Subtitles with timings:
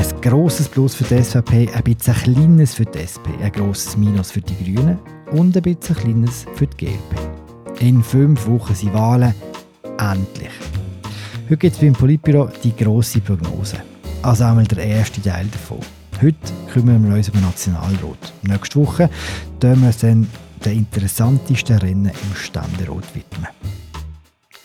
[0.00, 3.98] Ein grosses Plus für die SVP, ein bisschen ein kleines für die SP, ein grosses
[3.98, 4.98] Minus für die Grünen
[5.32, 7.80] und ein bisschen ein kleines für die GLP.
[7.80, 9.34] In fünf Wochen sind Wahlen.
[9.98, 10.52] Endlich.
[11.44, 13.76] Heute gibt es beim Politbüro die grosse Prognose.
[14.22, 15.80] Also einmal der erste Teil davon.
[16.22, 16.38] Heute
[16.72, 18.32] kümmern wir uns um den Nationalrat.
[18.40, 19.10] Nächste Woche
[19.60, 20.26] tun wir uns dann
[20.64, 23.48] den interessantesten Rennen im Ständerat widmen.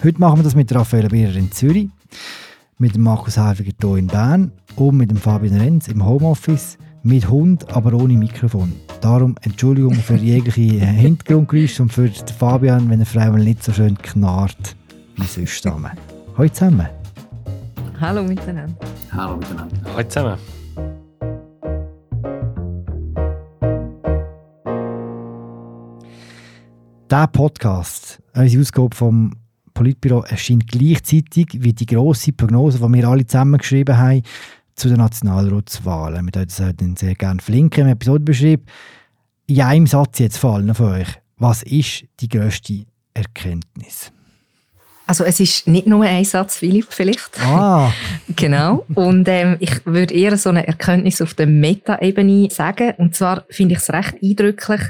[0.01, 1.89] Heute machen wir das mit Raphael Bierer in Zürich,
[2.77, 7.73] mit Markus Häfiger hier in Bern und mit dem Fabian Renz im Homeoffice, mit Hund,
[7.73, 8.73] aber ohne Mikrofon.
[8.99, 14.75] Darum Entschuldigung für jegliche Hintergrundgeräusche und für Fabian, wenn er Frau nicht so schön knarrt
[15.15, 15.65] wie sonst.
[15.65, 16.87] Hallo zusammen.
[17.99, 18.75] Hallo miteinander.
[19.11, 19.77] Hallo miteinander.
[19.85, 20.37] Hallo zusammen.
[27.09, 29.31] Dieser Podcast, unsere Ausgabe vom
[29.75, 34.23] Politbüro, erscheint gleichzeitig wie die grosse Prognose, die wir alle zusammen geschrieben haben,
[34.75, 36.25] zu den Nationalratswahlen.
[36.25, 38.63] Wir das sehr gerne verlinken im Episodenbeschrieb.
[39.45, 41.07] In einem Satz jetzt fallen von euch.
[41.37, 44.11] Was ist die grösste Erkenntnis?
[45.07, 47.39] Also es ist nicht nur ein Satz, Philipp, vielleicht.
[47.39, 47.91] Ah.
[48.35, 48.85] genau.
[48.95, 52.93] Und ähm, ich würde eher so eine Erkenntnis auf der Meta-Ebene sagen.
[52.97, 54.81] Und zwar finde ich es recht eindrücklich,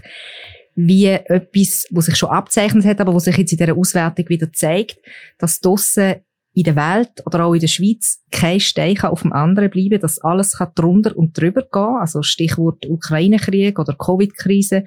[0.76, 4.52] wie etwas, was sich schon abzeichnet hat, aber was sich jetzt in dieser Auswertung wieder
[4.52, 4.98] zeigt,
[5.38, 6.16] dass draussen
[6.54, 10.20] in der Welt oder auch in der Schweiz kein Stein auf dem anderen bleiben, dass
[10.20, 14.86] alles kann drunter und drüber gehen, also Stichwort Ukraine-Krieg oder Covid-Krise.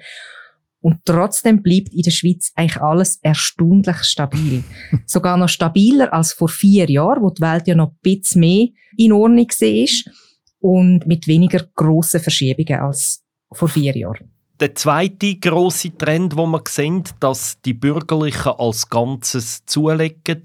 [0.81, 4.63] Und trotzdem bleibt in der Schweiz eigentlich alles erstaunlich stabil.
[5.05, 8.67] Sogar noch stabiler als vor vier Jahren, wo die Welt ja noch ein bisschen mehr
[8.97, 10.13] in Ordnung war
[10.59, 14.31] und mit weniger grossen Verschiebungen als vor vier Jahren.
[14.59, 20.41] Der zweite große Trend, wo wir sehen, dass die Bürgerlichen als Ganzes zulegen.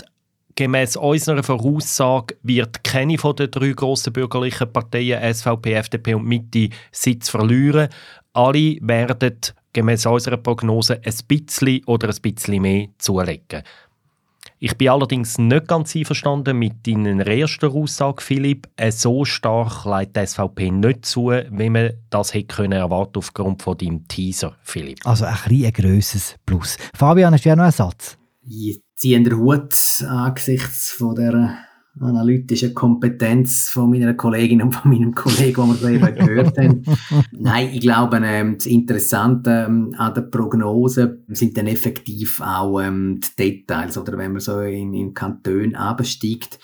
[0.54, 6.68] Gemäss unserer Voraussage wird keine von den drei grossen bürgerlichen Parteien SVP, FDP und Mitte
[6.92, 7.88] Sitz verlieren.
[8.32, 9.36] Alle werden
[9.72, 13.64] gemäß unserer Prognose ein bisschen oder ein bisschen mehr zulegen.
[14.64, 18.66] Ich bin allerdings nicht ganz einverstanden mit deiner ersten Aussage, Philipp.
[18.76, 23.62] Äh, so stark leitet die SVP nicht zu, wie man das hätte können erwarten aufgrund
[23.62, 25.06] von deinem Teaser, Philipp.
[25.06, 26.78] Also ein, ein grosses Plus.
[26.96, 28.16] Fabian, hast du ja noch einen Satz?
[28.40, 31.58] Ich ziehe den Hut angesichts von der
[32.00, 36.82] analytische Kompetenz von meiner Kollegin und von meinem Kollegen, die wir eben gehört haben.
[37.32, 43.20] Nein, ich glaube, ähm, das Interessante ähm, an der Prognose sind dann effektiv auch ähm,
[43.20, 46.58] die Details, oder wenn man so in, in Kanton absteigt.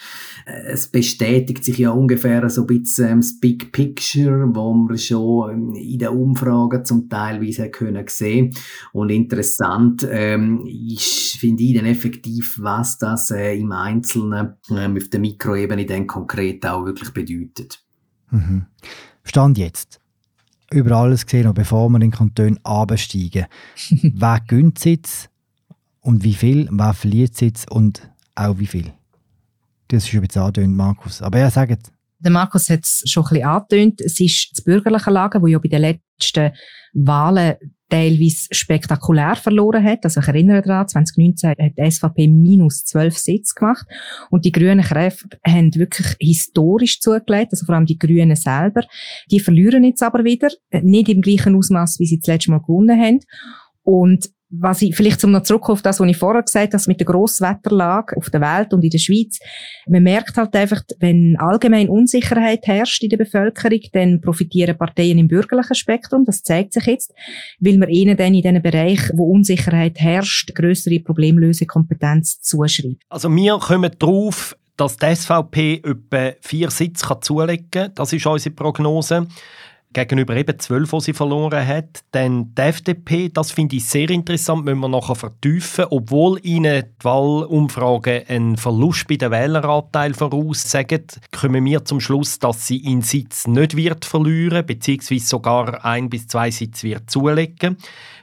[0.67, 5.75] Es bestätigt sich ja ungefähr so ein bisschen das Big Picture, wo wir schon ähm,
[5.75, 8.55] in den Umfragen zum Teilweise können sehen.
[8.93, 15.09] Und interessant ähm, ist, finde ich dann effektiv, was das äh, im Einzelnen ähm, auf
[15.09, 17.83] der Mikroebene dann konkret auch wirklich bedeutet.
[18.31, 18.67] Mhm.
[19.25, 20.01] Stand jetzt.
[20.73, 23.47] Über alles gesehen, noch bevor wir in den Kanton absteigen.
[24.03, 25.29] wer gönnt Sitz
[26.01, 26.69] und wie viel?
[26.71, 28.93] Wer verliert Sitz und auch wie viel?
[29.91, 31.21] Das ist bisschen angetönt, Markus.
[31.21, 31.91] Aber ja, sagt.
[32.21, 34.01] Der Markus hat es schon ein bisschen angetönt.
[34.01, 36.53] Es ist das bürgerliche Lager, wo ja bei den letzten
[36.93, 37.57] Wahlen
[37.89, 40.05] teilweise spektakulär verloren hat.
[40.05, 43.85] Also ich erinnere daran, 2019 hat die SVP minus 12 Sitze gemacht
[44.31, 48.83] und die grünen Kräfte haben wirklich historisch zugelegt, also vor allem die Grünen selber.
[49.33, 50.51] Die verlieren jetzt aber wieder,
[50.83, 53.21] nicht im gleichen Ausmaß, wie sie das letzte Mal gewonnen haben.
[53.83, 56.99] Und was ich, vielleicht zum noch zurück auf das, was ich vorher gesagt habe, mit
[56.99, 59.39] der Grosswetterlage auf der Welt und in der Schweiz.
[59.87, 65.29] Man merkt halt einfach, wenn allgemein Unsicherheit herrscht in der Bevölkerung, dann profitieren Parteien im
[65.29, 66.25] bürgerlichen Spektrum.
[66.25, 67.15] Das zeigt sich jetzt,
[67.61, 73.03] weil man ihnen dann in diesen Bereich, wo Unsicherheit herrscht, größere Problemlösekompetenz zuschreibt.
[73.09, 77.93] Also wir kommen drauf, dass die SVP etwa vier Sitze zulegen kann.
[77.95, 79.29] Das ist unsere Prognose
[79.93, 82.05] gegenüber eben zwölf, die sie verloren hat.
[82.13, 85.87] Dann die FDP, das finde ich sehr interessant, müssen wir nachher vertiefen.
[85.91, 92.67] Obwohl ihnen die Wahlumfragen einen Verlust bei den Wähleranteil voraussagen, kommen wir zum Schluss, dass
[92.67, 97.77] sie in Sitz nicht wird verlieren, beziehungsweise sogar ein bis zwei Sitze wird zulegen.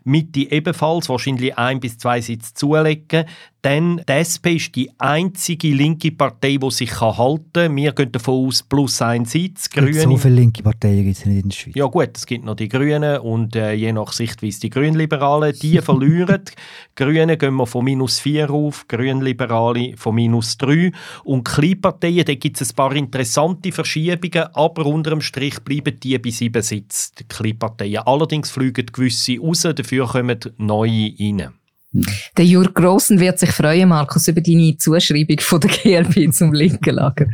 [0.05, 3.25] Mitte ebenfalls wahrscheinlich ein bis zwei Sitze zulegen.
[3.63, 7.75] Dann die SP ist die einzige linke Partei, die sich halten kann.
[7.75, 9.69] Wir gehen davon aus, plus ein Sitz.
[9.69, 9.93] Grüne.
[9.93, 11.75] So viele linke Parteien gibt es nicht in der Schweiz.
[11.75, 15.55] Ja gut, es gibt noch die Grünen und äh, je nach Sichtweise die Grünliberalen.
[15.59, 16.43] Die verlieren.
[16.95, 20.91] Grüne gehen wir von minus 4 auf, Grünliberale von minus 3.
[21.23, 26.17] Und Kleinparteien, da gibt es ein paar interessante Verschiebungen, aber unter dem Strich bleiben die
[26.19, 28.03] bei sieben Sitzen, die Kleinparteien.
[28.05, 31.56] Allerdings fliegen gewisse raus, dafür kommen neue rein.
[31.91, 36.95] Der Jürg Grossen wird sich freuen, Markus, über deine Zuschreibung von der GLP zum linken
[36.95, 37.27] Lager.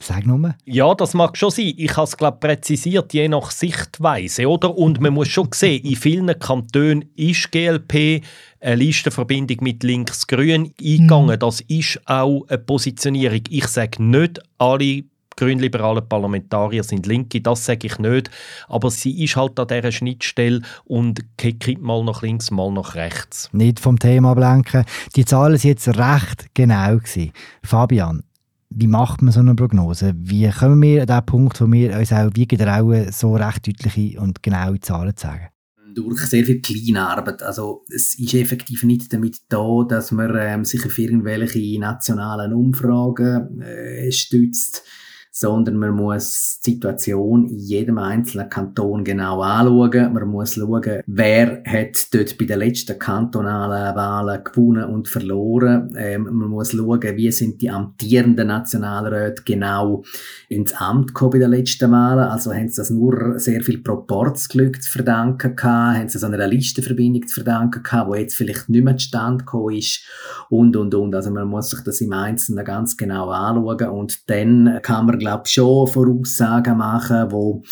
[0.00, 0.54] Sag nur.
[0.64, 1.74] Ja, das mag schon sein.
[1.76, 4.76] Ich habe es, glaube präzisiert, je nach Sichtweise, oder?
[4.76, 8.22] Und man muss schon sehen, in vielen Kantonen ist GLP
[8.60, 11.34] eine Listenverbindung mit Links-Grün eingegangen.
[11.34, 11.38] Mhm.
[11.40, 13.42] Das ist auch eine Positionierung.
[13.48, 15.02] Ich sage nicht, alle
[15.38, 18.30] grünliberalen Parlamentarier sind Linke, das sage ich nicht.
[18.68, 23.48] Aber sie ist halt an dieser Schnittstelle und kippt mal nach links, mal nach rechts.
[23.52, 24.84] Nicht vom Thema ablenken.
[25.16, 26.96] Die Zahlen waren jetzt recht genau.
[26.96, 27.32] Gewesen.
[27.62, 28.22] Fabian,
[28.70, 30.12] wie macht man so eine Prognose?
[30.16, 34.20] Wie kommen wir an den Punkt, wo wir uns auch wie getrauen, so recht deutliche
[34.20, 35.48] und genaue Zahlen zu sagen?
[35.94, 37.42] durch sehr viel Kleinarbeit.
[37.42, 43.60] Also es ist effektiv nicht damit da, dass man ähm, sich auf irgendwelche nationalen Umfragen
[43.62, 44.84] äh, stützt,
[45.30, 50.12] sondern man muss die Situation in jedem einzelnen Kanton genau anschauen.
[50.12, 55.94] Man muss schauen, wer hat dort bei den letzten kantonalen Wahlen gewonnen und verloren.
[55.96, 60.04] Ähm, man muss schauen, wie sind die amtierenden Nationalräte genau
[60.48, 62.24] ins Amt gekommen bei den letzten Wahlen.
[62.24, 66.34] Also haben sie das nur sehr viel Proportsglück zu verdanken gehabt, haben sie es an
[66.34, 70.04] einer Listenverbindung zu verdanken gehabt, wo jetzt vielleicht nicht mehr zustande gekommen ist
[70.50, 71.14] und, und, und.
[71.14, 75.42] Also man muss sich das im Einzelnen ganz genau anschauen und dann kann man, glaube
[75.46, 77.62] ich, schon Voraussagen machen, wo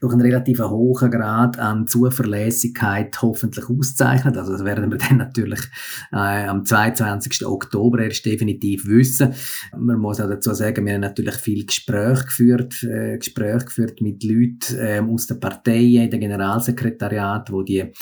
[0.00, 4.36] durch einen relativ hohen Grad an Zuverlässigkeit hoffentlich auszeichnet.
[4.36, 5.60] Also das werden wir dann natürlich
[6.12, 7.46] äh, am 22.
[7.46, 9.34] Oktober erst definitiv wissen.
[9.76, 14.22] Man muss auch dazu sagen, wir haben natürlich viel Gespräche geführt, äh, Gespräche geführt mit
[14.22, 17.92] Leuten äh, aus den Parteien, den Generalsekretariat, wo die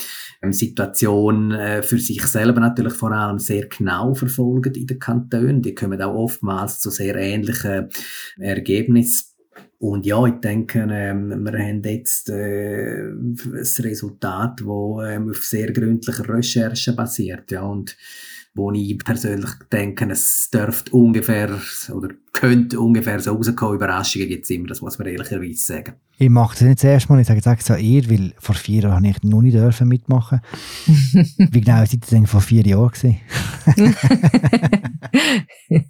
[0.41, 5.61] ähm, Situation äh, für sich selber natürlich vor allem sehr genau verfolgen in den Kantonen.
[5.61, 7.89] Die kommen auch oftmals zu sehr ähnlichen
[8.37, 9.36] Ergebnissen.
[9.79, 13.35] Und ja, ich denke, ähm, wir haben jetzt äh, ein
[13.79, 17.51] Resultat, das ähm, auf sehr gründlicher Recherche basiert.
[17.51, 17.95] Ja, und
[18.57, 21.61] wo ich persönlich denke, es dürfte ungefähr
[21.93, 23.75] oder könnte ungefähr so rauskommen.
[23.75, 25.93] Überraschungen gibt es immer, das muss man ehrlicherweise sagen.
[26.17, 28.81] Ich mache das nicht das erste Mal, ich sage jetzt extra ihr, weil vor vier
[28.81, 30.41] Jahren habe ich noch nicht dürfen mitmachen.
[30.87, 33.19] Wie genau seid ihr denn vor vier Jahren gewesen?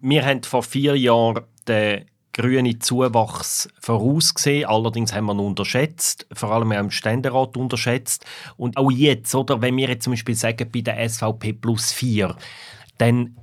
[0.00, 4.66] wir haben vor vier Jahren den grüne Zuwachs vorausgesehen.
[4.68, 8.24] Allerdings haben wir ihn unterschätzt, vor allem im Ständerat unterschätzt.
[8.56, 12.36] Und auch jetzt, oder, wenn wir jetzt zum Beispiel sagen, bei der SVP plus 4,
[12.98, 13.36] dann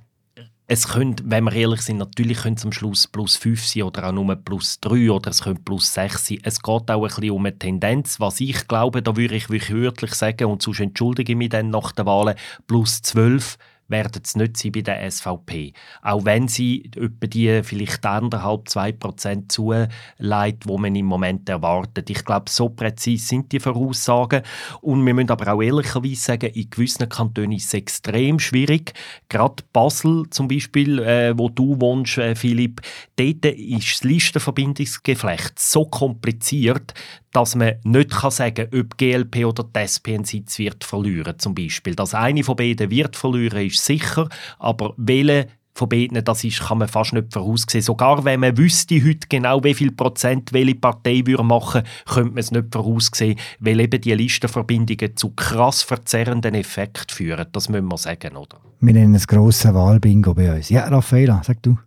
[0.71, 4.11] es könnte, wenn wir ehrlich sind, natürlich könnte am Schluss plus 5 sein oder auch
[4.11, 6.37] nur plus 3 oder es könnte plus 6 sein.
[6.43, 8.19] Es geht auch ein bisschen um eine Tendenz.
[8.19, 11.71] Was ich glaube, da würde ich wirklich wörtlich sagen, und sonst entschuldige ich mich dann
[11.71, 12.35] nach der Wahl,
[12.67, 13.57] plus 12
[13.89, 15.73] werden es nicht sein bei der SVP.
[16.01, 22.09] Auch wenn sie etwa die vielleicht anderthalb, zwei Prozent zuleitet, wo man im Moment erwartet.
[22.09, 24.43] Ich glaube, so präzise sind die Voraussagen.
[24.81, 28.93] Und wir müssen aber auch ehrlicherweise sagen, in gewissen Kantonen ist es extrem schwierig.
[29.27, 32.81] Gerade Basel zum Beispiel, äh, wo du wohnst, äh, Philipp,
[33.15, 36.93] dort ist das Listenverbindungsgeflecht so kompliziert,
[37.31, 41.53] dass man nicht sagen kann, ob GLP oder die SP einen Sitz wird verlieren zum
[41.53, 41.95] Beispiel.
[41.95, 45.47] Dass eine von beiden wird verlieren, ist sicher, aber welche
[45.79, 47.81] von beiden, das ist, kann man fast nicht voraussehen.
[47.81, 52.39] Sogar wenn man wüsste heute genau, wie viel Prozent welche Partei würde machen, könnte man
[52.39, 57.47] es nicht voraussehen, weil eben die Listenverbindungen zu krass verzerrenden Effekten führen.
[57.53, 58.57] Das müssen wir sagen, oder?
[58.81, 60.69] Wir nennen es grosse Wahlbingo bei uns.
[60.69, 61.77] Ja, Raffaela, sag du.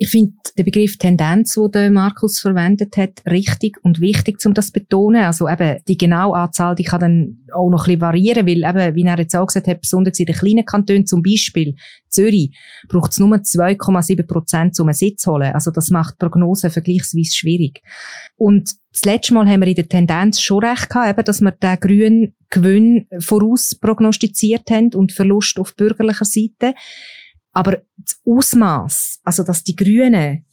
[0.00, 4.74] Ich finde den Begriff Tendenz, den Markus verwendet hat, richtig und wichtig, um das zu
[4.74, 5.24] betonen.
[5.24, 8.94] Also eben die genaue Anzahl, die kann dann auch noch ein bisschen variieren, weil eben,
[8.94, 11.74] wie er jetzt auch gesagt hat, besonders in den kleinen Kantonen, zum Beispiel
[12.08, 12.56] Zürich,
[12.88, 15.52] braucht es nur 2,7 Prozent, um einen Sitz zu holen.
[15.52, 17.82] Also das macht Prognosen vergleichsweise schwierig.
[18.36, 21.50] Und das letzte Mal haben wir in der Tendenz schon recht gehabt, eben, dass wir
[21.50, 26.74] den grünen Gewinn voraus prognostiziert haben und Verlust auf bürgerlicher Seite.
[27.58, 30.46] Aber das Ausmaß, also dass die Grünen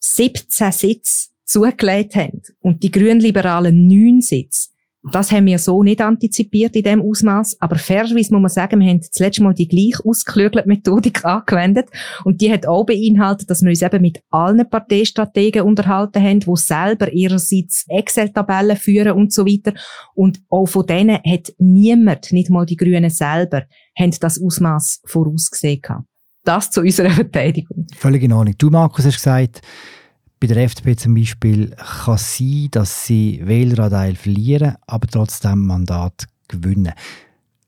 [0.00, 4.70] 17 Sitze zugelegt haben und die Grünliberalen 9 Sitze,
[5.12, 7.60] das haben wir so nicht antizipiert in dem Ausmaß.
[7.60, 11.90] Aber fairerweise muss man sagen, wir haben das letzte Mal die gleich ausgeklügelte Methodik angewendet.
[12.24, 16.56] Und die hat auch beinhaltet, dass wir uns eben mit allen Parteistrategen unterhalten haben, die
[16.56, 19.74] selber ihrerseits Excel-Tabellen führen und so weiter.
[20.14, 23.64] Und auch von denen hat niemand, nicht mal die Grünen selber,
[23.98, 26.08] haben das Ausmaß vorausgesehen gehabt.
[26.44, 27.86] Das zu unserer Verteidigung.
[27.96, 28.54] Völlig in Ordnung.
[28.58, 29.62] Du, Markus, hast gesagt,
[30.40, 36.26] bei der FDP zum Beispiel kann es sein, dass sie Wähleranteil verlieren, aber trotzdem Mandat
[36.48, 36.92] gewinnen.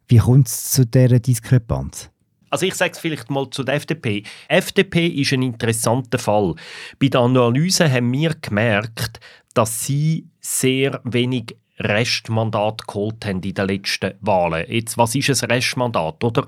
[0.08, 2.10] Wie kommt es zu dieser Diskrepanz?
[2.50, 4.22] Also ich sage es vielleicht mal zu der FDP.
[4.48, 6.54] FDP ist ein interessanter Fall.
[7.00, 9.20] Bei der Analyse haben wir gemerkt,
[9.54, 14.64] dass sie sehr wenig Restmandat geholt haben in den letzten Wahlen.
[14.68, 16.22] Jetzt, was ist ein Restmandat?
[16.24, 16.46] Oder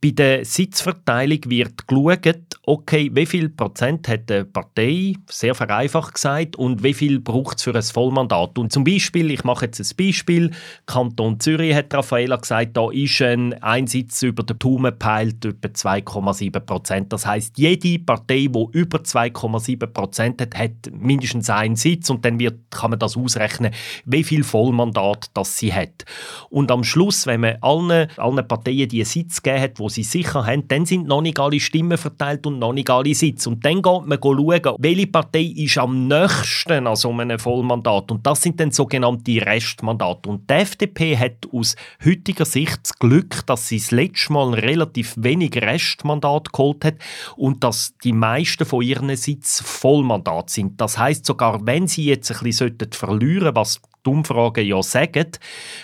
[0.00, 6.54] Bei der Sitzverteilung wird geschaut, okay, wie viel Prozent hat eine Partei, sehr vereinfacht gesagt,
[6.54, 8.58] und wie viel braucht es für ein Vollmandat.
[8.58, 10.52] Und zum Beispiel, ich mache jetzt ein Beispiel,
[10.86, 16.60] Kanton Zürich hat Raffaella gesagt, da ist ein Einsitz über den Daumen peilt etwa 2,7
[16.60, 17.12] Prozent.
[17.12, 22.38] Das heißt, jede Partei, die über 2,7 Prozent hat, hat mindestens einen Sitz und dann
[22.38, 23.72] wird, kann man das ausrechnen,
[24.04, 26.04] wie viel Vollmandat das sie hat.
[26.50, 30.44] Und am Schluss, wenn man allen, allen Parteien die Sitz gegeben hat, wo sie sicher
[30.44, 33.48] haben, dann sind noch nicht alle Stimmen verteilt und noch nicht alle Sitze.
[33.48, 38.10] Und dann geht man schauen, welche Partei ist am nächsten an so einem Vollmandat.
[38.10, 40.28] Und das sind dann sogenannte Restmandate.
[40.28, 45.14] Und die FDP hat aus heutiger Sicht das Glück, dass sie das letzte Mal relativ
[45.16, 46.96] wenig Restmandat geholt hat
[47.36, 50.78] und dass die meisten von ihren Sitzen Vollmandat sind.
[50.82, 55.28] Das heißt sogar, wenn sie jetzt ein bisschen verlieren sollten, was die Umfragen ja sagen,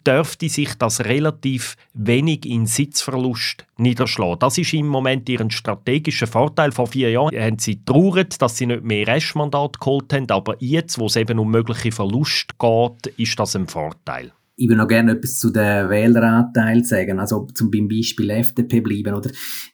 [0.07, 4.39] dürfte sich das relativ wenig in Sitzverlust niederschlagen.
[4.39, 6.73] Das ist im Moment ihren strategischen Vorteil.
[6.73, 10.99] Vor vier Jahren haben sie traurig, dass sie nicht mehr Restmandat geholt haben, aber jetzt,
[10.99, 14.33] wo es eben um mögliche Verluste geht, ist das ein Vorteil.
[14.57, 19.31] Ich würde noch gerne etwas zu den Wähleranteil sagen, also zum Beispiel FDP bleiben, oder?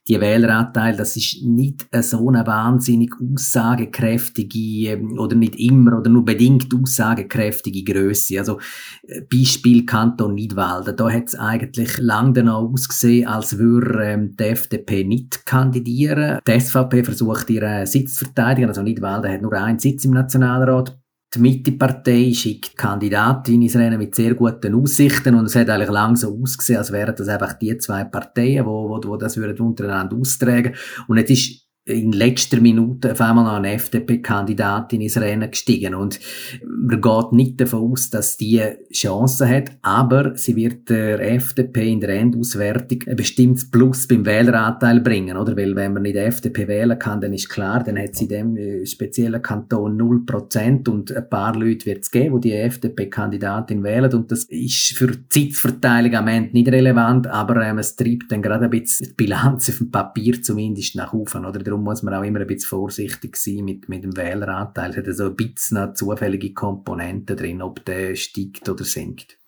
[0.09, 6.25] Die Wähleranteil, das ist nicht so eine wahnsinnig aussagekräftige, ähm, oder nicht immer, oder nur
[6.25, 8.39] bedingt aussagekräftige Größe.
[8.39, 8.59] Also,
[9.07, 10.97] äh, Beispiel Kanton Nidwalden.
[10.97, 16.39] Da hat es eigentlich lang danach ausgesehen, als würde ähm, die FDP nicht kandidieren.
[16.47, 21.00] Die SVP versucht ihren Sitz zu verteidigen, also Nidwalden hat nur einen Sitz im Nationalrat
[21.35, 26.17] die Mitte-Partei schickt Kandidatin ins Rennen mit sehr guten Aussichten und es hat eigentlich lang
[26.17, 30.17] so ausgesehen, als wären das einfach die zwei Parteien, wo, wo, wo das würden untereinander
[30.17, 30.75] austragen.
[31.07, 35.95] Und jetzt ist in letzter Minute auf einmal noch eine FDP-Kandidatin ins Rennen gestiegen.
[35.95, 36.21] Und
[36.65, 42.01] man geht nicht davon aus, dass die Chancen hat, aber sie wird der FDP in
[42.01, 45.57] der Endauswertung ein bestimmtes Plus beim Wähleranteil bringen, oder?
[45.57, 48.57] Weil wenn man nicht FDP wählen kann, dann ist klar, dann hat sie in dem
[48.57, 54.13] äh, speziellen Kanton 0% und ein paar Leute wird es geben, die die FDP-Kandidatin wählen
[54.13, 58.43] und das ist für die Zeitverteilung am Ende nicht relevant, aber ähm, es treibt dann
[58.43, 61.59] gerade ein bisschen die Bilanz auf dem Papier zumindest nach oben, oder?
[61.59, 64.91] Darum muss man auch immer ein bisschen vorsichtig sein mit, mit dem Wähleranteil.
[64.91, 69.40] Es hat so ein bisschen zufällige Komponente drin, ob der steigt oder sinkt.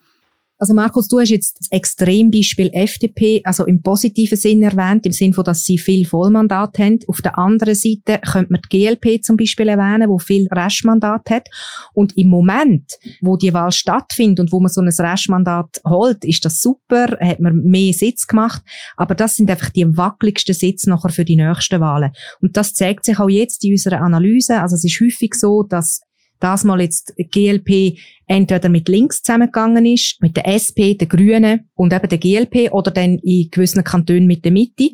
[0.62, 5.34] Also Markus, du hast jetzt das Extrembeispiel FDP, also im positiven Sinn erwähnt, im Sinn
[5.34, 7.00] von, dass sie viel Vollmandat haben.
[7.08, 11.48] Auf der anderen Seite könnte man die GLP zum Beispiel erwähnen, wo viel Restmandat hat.
[11.94, 16.44] Und im Moment, wo die Wahl stattfindet und wo man so ein Restmandat holt, ist
[16.44, 18.62] das super, hat man mehr Sitz gemacht.
[18.96, 22.12] Aber das sind einfach die wackeligsten Sitze nachher für die nächsten Wahlen.
[22.40, 24.60] Und das zeigt sich auch jetzt in unserer Analyse.
[24.60, 26.02] Also es ist häufig so, dass
[26.42, 31.92] das mal jetzt GLP entweder mit links zusammengegangen ist, mit der SP, der Grünen und
[31.92, 34.90] eben der GLP oder dann in gewissen Kantonen mit der Mitte.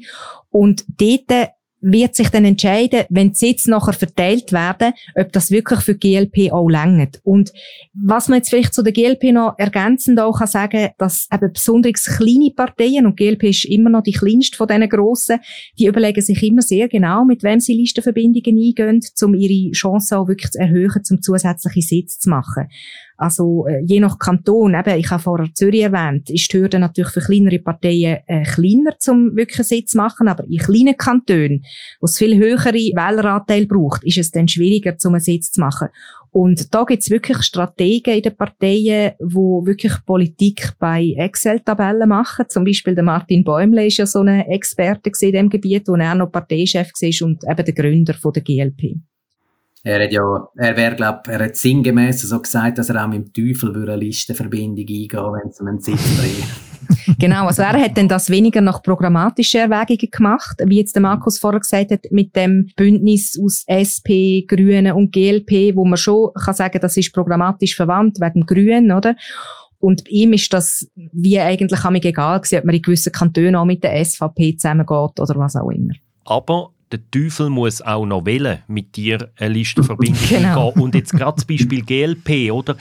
[0.50, 5.80] Und dort wird sich dann entscheiden, wenn die Sitze nachher verteilt werden, ob das wirklich
[5.80, 7.20] für GLP auch längert.
[7.24, 7.52] Und
[7.94, 12.04] was man jetzt vielleicht zu der GLP noch ergänzend auch kann sagen, dass eben besonders
[12.04, 15.38] kleine Parteien, und GLP ist immer noch die kleinste von diesen grossen,
[15.78, 20.28] die überlegen sich immer sehr genau, mit wem sie Listenverbindungen eingehen, um ihre Chancen auch
[20.28, 22.68] wirklich zu erhöhen, um zusätzliche Sitze zu machen.
[23.18, 27.10] Also äh, je nach Kanton, eben, ich habe vorher Zürich erwähnt, ist die Hürde natürlich
[27.10, 31.64] für kleinere Parteien äh, kleiner, um wirklich einen Sitz zu machen, aber in kleinen Kantonen,
[32.00, 35.88] wo es viel höhere Wähleranteil braucht, ist es dann schwieriger, um einen Sitz zu machen.
[36.30, 42.44] Und da gibt es wirklich Strategen in den Parteien, wo wirklich Politik bei Excel-Tabellen machen.
[42.48, 46.14] Zum Beispiel der Martin Bäumle ist ja so ein Experte in dem Gebiet, wo er
[46.14, 49.07] noch Parteichef war und eben der Gründer von der GLP.
[49.88, 53.24] Er hat ja, er wäre, glaub, er hat sinngemäß so gesagt, dass er auch mit
[53.24, 57.16] dem Teufel würde eine Listenverbindung eingehen, wenn es um einen Sitz bringt.
[57.18, 61.38] genau, also er hat dann das weniger nach programmatischen Erwägungen gemacht, wie jetzt der Markus
[61.38, 66.52] vorher gesagt hat, mit dem Bündnis aus SP, Grünen und GLP, wo man schon kann
[66.52, 69.16] sagen, das ist programmatisch verwandt wegen Grünen, oder?
[69.80, 73.82] Und ihm ist das wie eigentlich egal gewesen, ob man in gewissen Kantonen auch mit
[73.82, 75.94] der SVP zusammengeht oder was auch immer.
[76.26, 80.68] Aber der Teufel muss auch noch wählen, mit dir eine Listenverbindung genau.
[80.70, 82.76] Und jetzt gerade das Beispiel GLP, oder?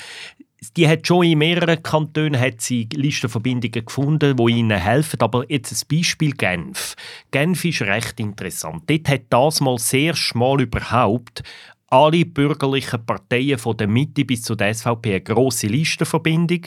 [0.76, 5.22] Die hat schon in mehreren Kantonen hat sie Listenverbindungen gefunden, die ihnen helfen.
[5.22, 6.96] Aber jetzt ein Beispiel Genf.
[7.30, 8.84] Genf ist recht interessant.
[8.88, 11.44] Dort hat das mal sehr schmal überhaupt
[11.88, 16.62] alle bürgerlichen Parteien von der Mitte bis zu der SVP eine grosse Listenverbindung.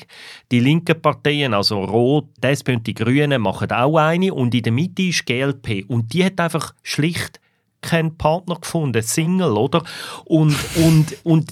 [0.50, 4.32] Die linken Parteien, also Rot, die SP und die Grünen, machen auch eine.
[4.32, 5.84] Und in der Mitte ist GLP.
[5.88, 7.40] Und die hat einfach schlicht
[7.82, 9.82] keinen Partner gefunden, Single, oder?
[10.24, 11.50] Und, und, und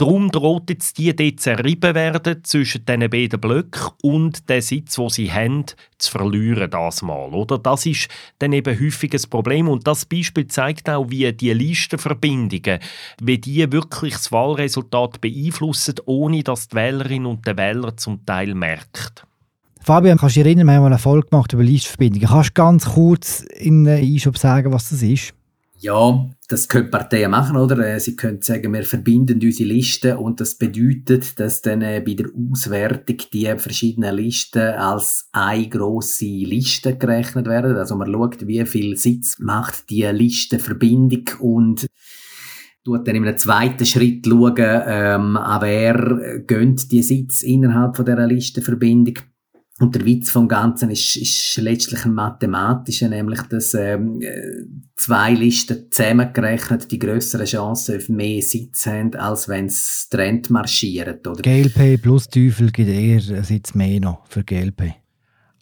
[0.00, 5.10] Darum droht jetzt die dort zerrieben werden zwischen diesen beiden Blöcken und den Sitz, wo
[5.10, 5.66] sie haben,
[5.98, 7.34] zu verlieren das Mal.
[7.34, 7.58] Oder?
[7.58, 12.78] Das ist dann eben häufig ein Problem und das Beispiel zeigt auch, wie die Listenverbindungen,
[13.20, 18.54] wie die wirklich das Wahlresultat beeinflussen, ohne dass die Wählerinnen und der Wähler zum Teil
[18.54, 19.26] merkt.
[19.82, 22.26] Fabian, kannst du dich erinnern, wir haben mal eine Folge gemacht über Listenverbindungen.
[22.26, 25.34] Kannst du ganz kurz in Einschub sagen, was das ist?
[25.82, 27.78] Ja, das können Parteien machen, oder?
[27.78, 32.12] Äh, sie können sagen, wir verbinden unsere Listen und das bedeutet, dass dann äh, bei
[32.12, 37.76] der Auswertung die verschiedenen Listen als eine grosse Liste gerechnet werden.
[37.76, 41.86] Also man schaut, wie viel Sitz macht die Listenverbindung und
[42.84, 48.04] tut dann in einem zweiten Schritt schauen, ähm, an wer gönnt die Sitz innerhalb von
[48.04, 49.14] dieser Listenverbindung.
[49.80, 54.20] Und der Witz vom Ganzen ist, ist letztlich ein mathematischer, nämlich dass ähm,
[54.94, 61.26] zwei Listen zusammengerechnet die größere Chance auf mehr Sitz haben, als wenn es Trend marschiert.
[61.26, 61.40] Oder?
[61.40, 64.92] GLP plus Teufel gibt eher einen Sitz mehr noch für GLP.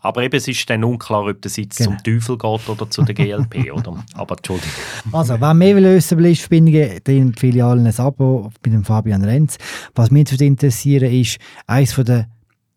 [0.01, 1.91] Aber eben, es ist dann unklar, ob der Sitz genau.
[1.91, 4.05] zum Teufel geht oder zu der GLP, oder?
[4.15, 4.73] Aber Entschuldigung.
[5.13, 9.59] Also, wenn mehr will wissen will, Verbindungen, dann Filialen ein Abo bei dem Fabian Renz.
[9.95, 12.29] Was mich interessiert, ist eines der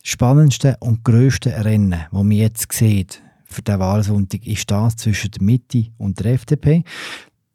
[0.03, 3.07] spannendsten und grössten Rennen, das wir jetzt sehen
[3.45, 6.83] für den Wahlsonntag, ist das zwischen der Mitte und der FDP.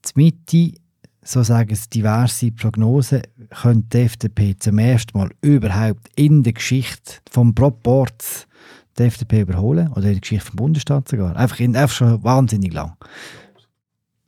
[0.05, 0.79] Die Mitte,
[1.23, 7.15] so sagen es diverse Prognosen, könnte die FDP zum ersten Mal überhaupt in der Geschichte
[7.31, 8.47] vom Proports
[8.99, 11.37] die FDP überholen oder in der Geschichte vom Bundesstaat sogar.
[11.37, 12.97] Einfach, in, einfach schon wahnsinnig lang.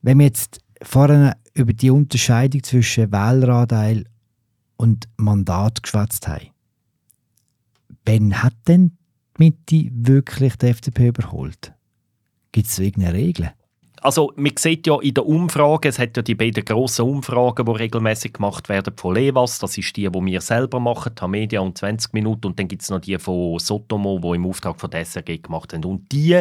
[0.02, 4.04] Wenn wir jetzt vorhin über die Unterscheidung zwischen Wähleranteil
[4.76, 6.48] und Mandat geschwätzt haben,
[8.08, 8.96] Wann hat denn
[9.38, 11.74] die Mitte wirklich die FDP überholt?
[12.52, 13.52] Gibt es irgendeine Regel?
[14.02, 17.72] Also man sieht ja in der Umfrage, es hat ja die beiden grossen Umfragen, die
[17.72, 22.12] regelmäßig gemacht werden von Levas, das ist die, die wir selber machen, Tamedia und 20
[22.12, 25.42] Minuten und dann gibt es noch die von Sotomo, die im Auftrag von der SRG
[25.42, 25.84] gemacht haben.
[25.84, 26.40] Und die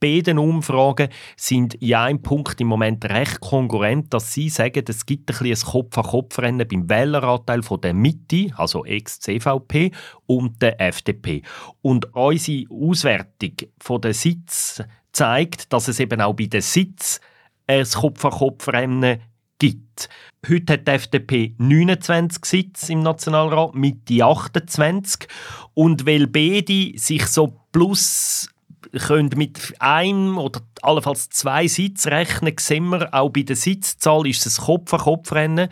[0.00, 5.30] beiden Umfragen sind in einem Punkt im Moment recht konkurrent, dass sie sagen, es gibt
[5.30, 9.92] ein, ein Kopf-an-Kopf-Rennen beim Wähleranteil von der Mitte, also ex-CVP,
[10.26, 11.42] und der FDP.
[11.80, 14.86] Und unsere Auswertung von den Sitzen
[15.18, 17.20] zeigt, dass es eben auch bei den Sitz
[17.66, 19.20] ein Kopf-an-Kopf-Rennen
[19.58, 20.08] gibt.
[20.48, 25.28] Heute hat die FDP 29 Sitze im Nationalrat, Mitte 28.
[25.74, 28.48] Und weil beide sich so plus
[28.92, 34.46] können mit einem oder allenfalls zwei Sitzen rechnen, sehen wir, auch bei der Sitzzahl ist
[34.46, 35.68] es Kopf-an-Kopf-Rennen.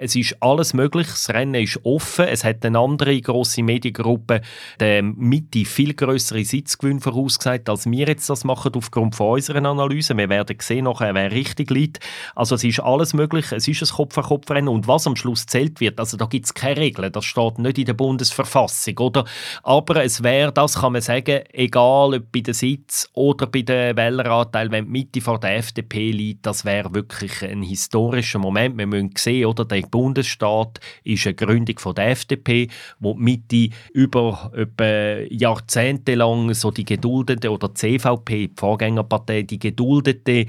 [0.00, 2.26] Es ist alles möglich, das Rennen ist offen.
[2.26, 4.42] Es hat eine andere grosse Mediengruppe
[4.78, 10.16] der Mitte viel größere Sitzgewinn vorausgesagt, als wir jetzt das machen aufgrund von unserer Analyse.
[10.16, 11.98] Wir werden sehen nachher, wer richtig liegt.
[12.36, 15.98] Also es ist alles möglich, es ist ein Kopf-an-Kopf-Rennen und was am Schluss zählt wird,
[15.98, 19.24] also da gibt es keine Regeln, das steht nicht in der Bundesverfassung, oder?
[19.64, 23.96] Aber es wäre, das kann man sagen, egal ob bei den Sitz oder bei den
[23.96, 28.78] Wähleranteil, wenn die Mitte vor der FDP liegt, das wäre wirklich ein historischer Moment.
[28.78, 29.64] Wir müssen sehen, oder?
[29.64, 36.70] Der Bundesstaat ist eine Gründung von der FDP, wo die Mitte über etwa jahrzehntelang so
[36.70, 40.46] die geduldete oder die CVP, die Vorgängerpartei, die geduldete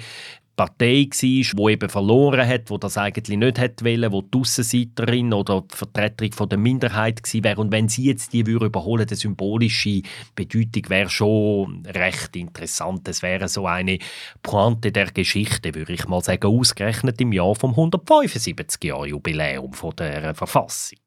[0.60, 5.32] Partei war, die eben verloren hat, wo das eigentlich nicht hätte wollen, wo die Aussenseiterin
[5.32, 7.62] oder die Vertreterin von der Minderheit gewesen wäre.
[7.62, 10.02] Und wenn sie jetzt die würde überholen, die symbolische
[10.36, 13.08] Bedeutung wäre schon recht interessant.
[13.08, 14.00] Es wäre so eine
[14.44, 19.96] Pointe der Geschichte, würde ich mal sagen, ausgerechnet im Jahr vom 175 Jahr Jubiläum von
[19.96, 21.00] der Verfassung.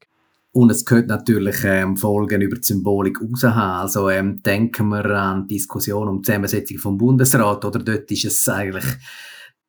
[0.51, 5.47] Und es gehört natürlich ähm, Folgen über die Symbolik raus Also ähm, denken wir an
[5.47, 8.85] die Diskussion um die Zusammensetzung vom Bundesrat, oder dort ist es eigentlich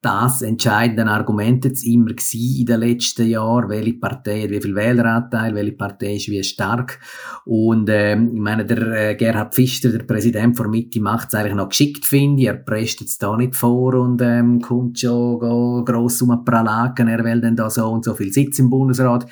[0.04, 5.54] das entscheidende Argument jetzt immer in den letzten Jahren, welche Partei hat wie viel Wähleranteil,
[5.54, 7.00] welche Partei ist wie stark.
[7.46, 11.54] Und ähm, ich meine, der äh, Gerhard Pfister, der Präsident von Mitte, macht es eigentlich
[11.54, 12.48] noch geschickt, finde ich.
[12.48, 17.40] Er presst jetzt da nicht vor und ähm, kommt schon gross um Pralaken, er will
[17.40, 19.26] dann da so und so viel Sitz im Bundesrat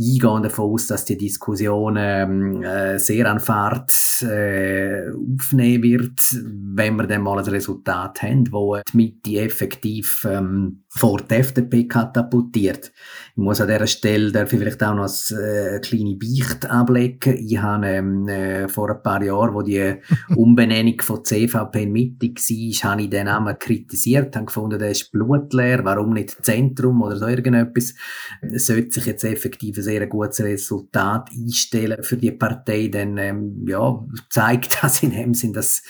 [0.00, 6.36] eingehen davon aus, dass die Diskussion ähm, äh, sehr an Fahrt äh, aufnehmen wird,
[6.74, 11.86] wenn wir dann mal ein Resultat haben, wo die Mitte effektiv ähm, vor die FDP
[11.86, 12.90] katapultiert.
[13.30, 17.38] Ich muss an dieser Stelle darf ich vielleicht auch noch eine äh, kleine Beicht ablegen.
[17.38, 19.94] Ich habe ähm, äh, vor ein paar Jahren, wo die
[20.34, 25.12] Umbenennung von CVP in Mitte war, habe ich den Namen kritisiert, habe gefunden, der ist
[25.12, 27.94] blutleer, warum nicht Zentrum oder so irgendetwas.
[28.42, 33.64] Es sollte sich jetzt effektiv ein sehr gutes Resultat einstellen für die Partei, denn ähm,
[33.68, 35.84] ja, zeigt das in dem Sinn, dass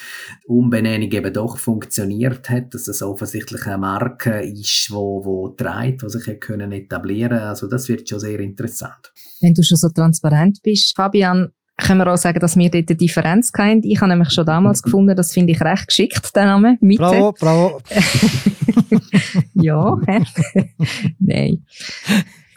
[0.44, 5.48] die Umbenennung eben doch funktioniert hat, dass das offensichtlich eine Marke ist, ist, wo, wo
[5.48, 9.12] treibt, wo sich können etablieren Also das wird schon sehr interessant.
[9.40, 12.96] Wenn du schon so transparent bist, Fabian, können wir auch sagen, dass wir dort eine
[12.96, 13.80] Differenz haben.
[13.84, 16.76] Ich habe nämlich schon damals gefunden, das finde ich recht geschickt, der Name.
[16.80, 17.02] Mitte.
[17.02, 17.80] Bravo, bravo.
[19.54, 19.96] ja,
[21.18, 21.64] nein.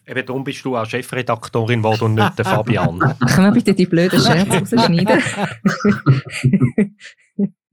[0.05, 2.99] Eben darum bist du auch Chefredaktorin geworden und nicht der Fabian.
[2.99, 5.23] Können wir bitte die blöden Scherze rausschneiden?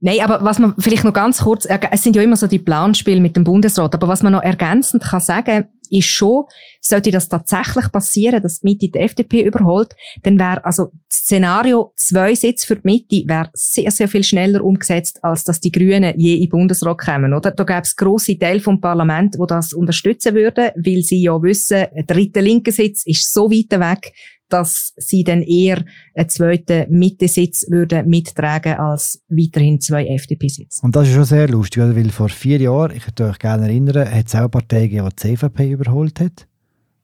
[0.03, 3.21] Nein, aber was man vielleicht noch ganz kurz, es sind ja immer so die Planspiele
[3.21, 6.45] mit dem Bundesrat, aber was man noch ergänzend kann sagen, ist schon,
[6.79, 11.93] sollte das tatsächlich passieren, dass die Mitte die FDP überholt, dann wäre also das Szenario
[11.97, 16.17] zwei Sitze für die Mitte wäre sehr, sehr viel schneller umgesetzt, als dass die Grünen
[16.17, 17.51] je in den Bundesrat kommen, oder?
[17.51, 21.85] Da gäbe es grosse Teile vom Parlament, wo das unterstützen würden, weil sie ja wissen,
[21.93, 24.13] der dritte linke Sitz ist so weit weg,
[24.51, 25.83] dass sie dann eher
[26.15, 30.81] einen zweiten Mittesitz würden mittragen als weiterhin zwei FDP-Sitze.
[30.83, 34.09] Und das ist schon sehr lustig, weil vor vier Jahren, ich möchte euch gerne erinnern,
[34.09, 36.47] hat es auch Partei gegeben, die CVP überholt hat,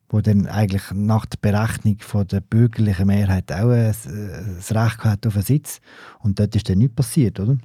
[0.09, 5.25] wo dann eigentlich nach der Berechnung von der bürgerlichen Mehrheit auch ein, ein Recht hat
[5.25, 5.79] auf einen Sitz.
[6.19, 7.57] Und dort ist dann nichts passiert, oder?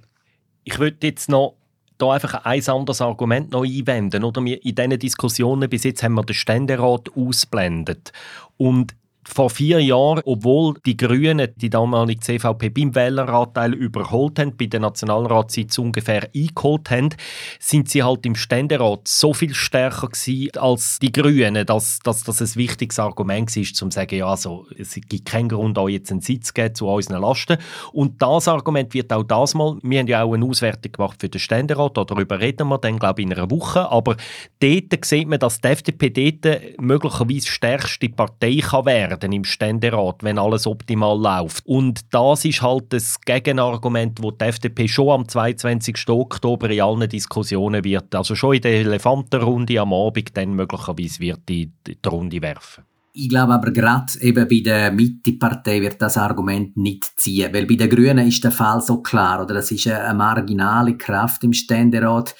[0.64, 1.56] Ich würde jetzt noch
[1.98, 4.24] da einfach ein anderes Argument noch einwenden.
[4.24, 4.40] Oder?
[4.40, 8.12] in diesen Diskussionen bis jetzt haben wir den Ständerat ausblendet.
[8.56, 14.66] Und vor vier Jahren, obwohl die Grünen die damalige CVP beim Wähleranteil überholt haben, bei
[14.66, 17.10] der Nationalratssitz ungefähr eingeholt haben,
[17.58, 22.40] sind sie halt im Ständerat so viel stärker gewesen als die Grünen, dass, dass das
[22.40, 26.10] ein wichtiges Argument war, um zu sagen, ja, also, es gibt keinen Grund, euch jetzt
[26.10, 27.58] einen Sitz zu geben zu unseren Lasten.
[27.92, 31.28] Und das Argument wird auch das mal, wir haben ja auch eine Auswertung gemacht für
[31.28, 34.16] den Ständerat, darüber reden wir dann, glaube ich, in einer Woche, aber
[34.60, 40.22] dort sieht man, dass die FDP dort möglicherweise stärkste Partei kann werden werden im Ständerat,
[40.22, 41.66] wenn alles optimal läuft.
[41.66, 46.08] Und das ist halt das Gegenargument, wo die FDP schon am 22.
[46.08, 51.40] Oktober in allen Diskussionen wird, also schon in der Elefantenrunde am Abend dann möglicherweise wird
[51.48, 52.84] die, die Runde werfen.
[53.14, 57.74] Ich glaube aber gerade eben bei der Mitte-Partei wird das Argument nicht ziehen, weil bei
[57.74, 62.34] den Grünen ist der Fall so klar, oder das ist eine marginale Kraft im Ständerat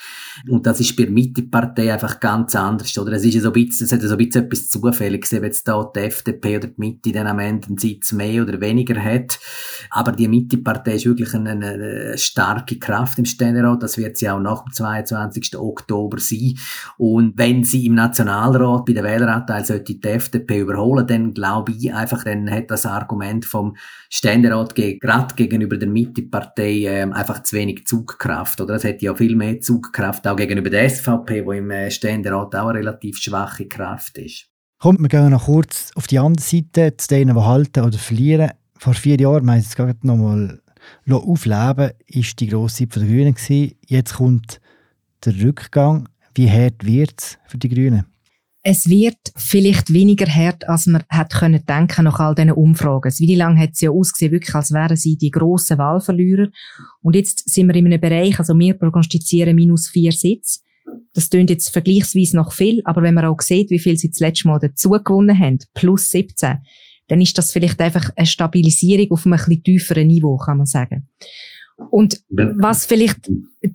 [0.49, 3.13] und das ist bei der Mitte-Partei einfach ganz anders, oder?
[3.13, 5.91] Es ist so ein bisschen, es hat so ein bisschen etwas Zufälliges, wenn jetzt da
[5.95, 9.39] die FDP oder die Mitte dann am Ende einen Sitz mehr oder weniger hat,
[9.91, 14.41] aber die Mitte-Partei ist wirklich eine, eine, starke Kraft im Ständerat, das wird sie auch
[14.41, 15.57] nach dem 22.
[15.59, 16.55] Oktober sein
[16.99, 21.93] und wenn sie im Nationalrat bei der Wähleranteil sollte die FDP überholen, dann glaube ich
[21.93, 23.77] einfach, dann hat das Argument vom
[24.09, 28.61] Ständerat ge gerade gegenüber der Mitte-Partei ähm, einfach zu wenig Zugkraft.
[28.61, 32.55] Oder es hätte ja viel mehr Zugkraft auch gegenüber der SVP, wo im äh, Ständerat
[32.55, 34.47] auch eine relativ schwache Kraft ist.
[34.79, 38.51] Kommt, wir gehen noch kurz auf die andere Seite, zu denen, die halten oder verlieren.
[38.79, 40.61] Vor vier Jahren, wir haben es gerade noch mal
[41.09, 43.37] aufleben, ist die grosse Zeit der Grünen.
[43.87, 44.61] Jetzt kommt
[45.25, 46.09] der Rückgang.
[46.35, 48.07] Wie hart wird es für die Grünen?
[48.65, 53.13] Es wird vielleicht weniger hart, als man hätte können denken nach all diesen Umfragen.
[53.19, 56.49] Wie lange hat es ja ausgesehen, wirklich, als wären sie die grossen Wahlverlierer.
[57.03, 60.61] Und jetzt sind wir in einem Bereich, also wir prognostizieren minus vier Sitze.
[61.13, 64.21] Das klingt jetzt vergleichsweise noch viel, aber wenn man auch sieht, wie viel sie das
[64.21, 66.59] letzte Mal dazu gewonnen haben, plus 17,
[67.09, 71.09] dann ist das vielleicht einfach eine Stabilisierung auf einem etwas tieferen Niveau, kann man sagen.
[71.91, 73.29] Und was vielleicht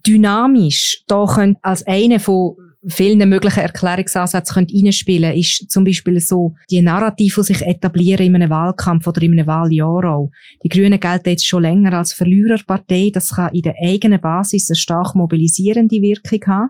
[0.05, 6.55] dynamisch da könnte als eine von vielen möglichen Erklärungsansätzen können reinspielen ist zum Beispiel so
[6.69, 10.31] die Narrative, die sich etablieren in einem Wahlkampf oder in einem Wahljahr auch.
[10.63, 13.11] Die Grünen gelten jetzt schon länger als Verliererpartei.
[13.13, 16.69] Das kann in der eigenen Basis eine stark mobilisierende Wirkung haben.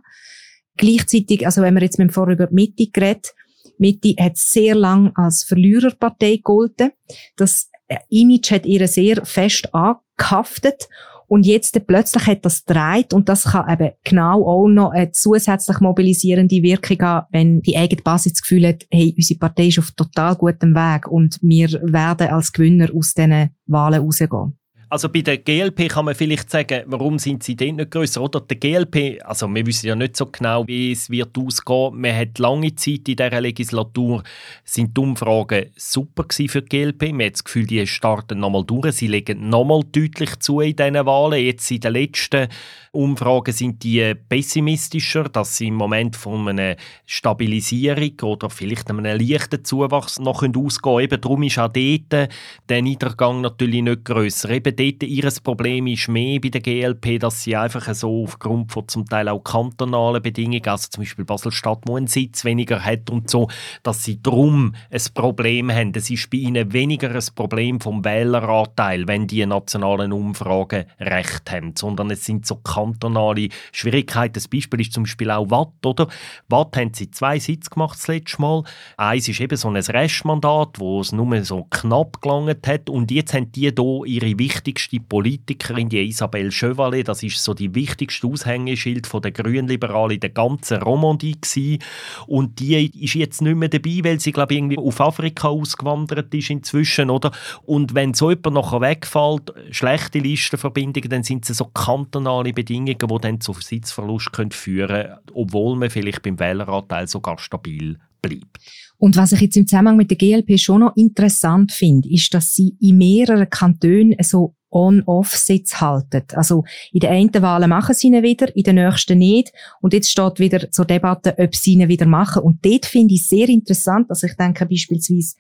[0.78, 3.34] Gleichzeitig, also wenn wir jetzt mit dem Vorher über Mitte geredet,
[3.78, 6.92] Mitte hat sehr lang als Verliererpartei gegolten.
[7.36, 7.70] Das
[8.10, 10.88] Image hat ihr sehr fest angehaftet
[11.28, 15.80] und jetzt plötzlich hat das dreht und das kann eben genau auch noch eine zusätzlich
[15.80, 19.92] mobilisierende Wirkung haben, wenn die eigene Basis das Gefühl hat, hey, unsere Partei ist auf
[19.92, 24.58] total gutem Weg und wir werden als Gewinner aus diesen Wahlen rausgehen.
[24.90, 28.22] Also bei der GLP kann man vielleicht sagen, warum sind sie dort nicht grösser?
[28.22, 32.00] Oder der GLP, also wir wissen ja nicht so genau, wie es wird ausgehen.
[32.00, 34.24] Man hat lange Zeit in dieser Legislatur
[34.64, 37.12] sind die Umfragen super für die GLP.
[37.12, 38.94] Man hat das Gefühl, die starten nochmal durch.
[38.94, 41.44] Sie legen nochmal deutlich zu in diesen Wahlen.
[41.44, 42.48] Jetzt in den letzten
[42.94, 49.66] Umfragen sind die pessimistischer, dass sie im Moment von einer Stabilisierung oder vielleicht einem leichten
[49.66, 51.00] Zuwachs noch ausgehen können.
[51.02, 52.30] Eben darum ist auch dort
[52.70, 54.50] der Niedergang natürlich nicht grösser.
[54.50, 58.88] Eben dort ihr Problem ist mehr bei der GLP, dass sie einfach so aufgrund von
[58.88, 63.30] zum Teil auch kantonalen Bedingungen, also zum Beispiel Basel-Stadt, wo einen Sitz weniger hat und
[63.30, 63.48] so,
[63.84, 65.92] dass sie darum ein Problem haben.
[65.96, 71.74] Es ist bei ihnen weniger ein Problem vom Wähleranteil, wenn die nationalen Umfragen recht haben,
[71.76, 74.34] sondern es sind so kantonale Schwierigkeiten.
[74.34, 76.08] Das Beispiel ist zum Beispiel auch Watt, oder?
[76.50, 78.64] Watt haben sie zwei Sitze gemacht das letzte Mal.
[78.98, 83.34] Eins ist eben so ein Restmandat, wo es nur so knapp gelangt hat und jetzt
[83.34, 84.38] haben die hier ihre
[84.68, 90.20] wichtigste Politikerin, die Isabelle Chevalier, das ist so die wichtigste Aushängeschild von der Grünliberalen in
[90.20, 91.80] der ganzen Romandie gewesen.
[92.28, 96.50] und die ist jetzt nicht mehr dabei, weil sie glaube irgendwie auf Afrika ausgewandert ist
[96.50, 97.32] inzwischen, oder?
[97.66, 103.18] Und wenn so jemand nachher wegfällt, schlechte Listenverbindungen, dann sind es so kantonale Bedingungen, die
[103.22, 108.58] dann zu Sitzverlust führen können, obwohl man vielleicht beim Wähleranteil sogar stabil bleibt.
[108.98, 112.54] Und was ich jetzt im Zusammenhang mit der GLP schon noch interessant finde, ist, dass
[112.54, 116.24] sie in mehreren Kantonen so On-Off-Sitz halten.
[116.34, 119.52] Also in den einen Wahlen machen sie ihn wieder, in den nächsten nicht.
[119.82, 122.44] Und jetzt steht wieder zur Debatte, ob sie ihn wieder machen.
[122.44, 125.36] Und dort finde ich sehr interessant, also ich denke beispielsweise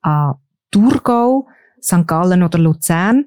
[0.00, 0.34] an
[0.70, 1.46] Thurgau,
[1.80, 2.06] St.
[2.06, 3.26] Gallen oder Luzern.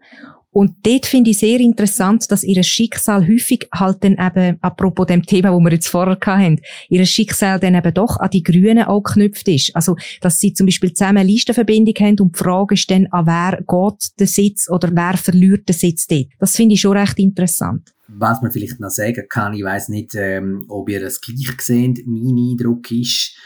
[0.58, 5.22] Und dort finde ich sehr interessant, dass ihr Schicksal häufig halt dann eben, apropos dem
[5.22, 9.04] Thema, wo wir jetzt vorher hatten, ihr Schicksal dann eben doch an die Grünen auch
[9.04, 9.76] geknüpft ist.
[9.76, 13.28] Also, dass sie zum Beispiel zusammen eine Listenverbindung haben und die Frage ist dann, an
[13.28, 16.26] wer geht der Sitz oder wer verliert den Sitz dort.
[16.40, 17.94] Das finde ich schon recht interessant.
[18.08, 22.08] Was man vielleicht noch sagen kann, ich weiß nicht, ähm, ob ihr das gleich seht.
[22.08, 23.38] Mein Eindruck ist,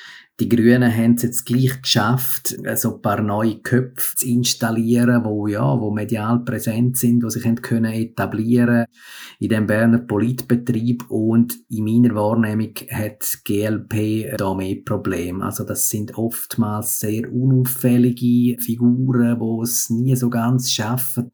[0.41, 5.45] die Grünen haben es jetzt gleich geschafft, so ein paar neue Köpfe zu installieren, wo,
[5.45, 8.85] ja, wo medial präsent sind, wo sich haben können etablieren
[9.37, 15.45] in dem Berner Politbetrieb und in meiner Wahrnehmung hat die GLP da mehr Probleme.
[15.45, 21.31] Also das sind oftmals sehr unauffällige Figuren, die es nie so ganz schaffen,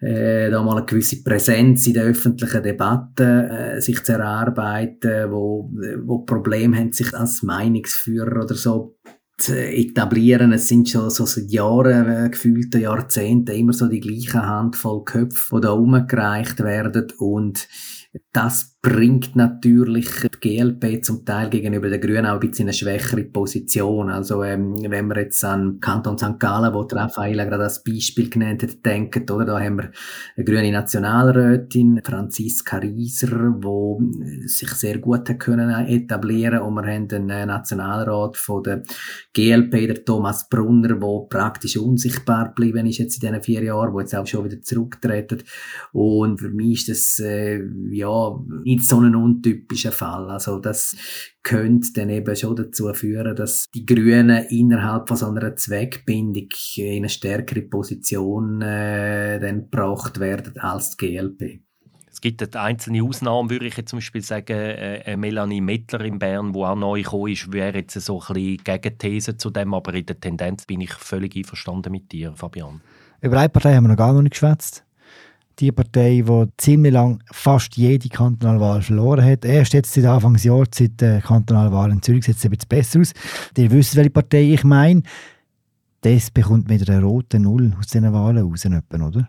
[0.00, 5.70] äh, da mal eine gewisse Präsenz in der öffentlichen Debatte äh, sich zu erarbeiten, wo,
[6.04, 8.96] wo Probleme haben, sich als Meinungsführer oder so
[9.38, 10.52] zu etablieren.
[10.52, 15.56] Es sind schon so seit Jahren, äh, gefühlte Jahrzehnte immer so die gleichen Handvoll Köpfe,
[15.56, 17.68] die da umgereicht werden und
[18.32, 23.24] das bringt natürlich die GLP zum Teil gegenüber den Grünen auch ein bisschen eine schwächere
[23.24, 24.08] Position.
[24.08, 26.38] Also ähm, wenn wir jetzt an Kanton St.
[26.38, 29.90] Gallen, wo Raffaella gerade als Beispiel genannt hat, denken, oder, da haben wir
[30.36, 34.00] eine grüne Nationalrätin, Franziska Rieser, wo
[34.46, 38.84] sich sehr gut hat können etablieren und wir haben einen Nationalrat von der
[39.34, 43.98] GLP, der Thomas Brunner, wo praktisch unsichtbar geblieben ist jetzt in diesen vier Jahren, wo
[43.98, 45.42] jetzt auch schon wieder zurücktreten.
[45.92, 47.60] Und für mich ist das äh,
[47.90, 50.30] ja nicht so ein untypischer Fall.
[50.30, 50.94] Also das
[51.42, 56.96] könnte dann eben schon dazu führen, dass die Grünen innerhalb von so einer Zweckbindung in
[56.96, 61.60] eine stärkere Position äh, dann gebracht werden als die GLP.
[62.10, 66.52] Es gibt einzelne Ausnahmen, würde ich jetzt zum Beispiel sagen, äh, Melanie Mettler in Bern,
[66.52, 70.04] die auch neu gekommen ist, wäre jetzt so ein bisschen Gegenthese zu dem, aber in
[70.04, 72.80] der Tendenz bin ich völlig einverstanden mit dir, Fabian.
[73.20, 74.84] Über eine Partei haben wir noch gar nicht geschwätzt
[75.58, 79.44] die Partei, die ziemlich lang fast jede kantonale Wahl verloren hat.
[79.44, 83.00] Erst jetzt seit Anfangsjahr, seit der kantonalen Wahl in Zürich, sieht es ein bisschen besser
[83.00, 83.12] aus.
[83.56, 85.02] Ihr wisst, welche Partei ich meine.
[86.02, 89.28] Das bekommt wieder eine rote Null aus diesen Wahlen raus, oder?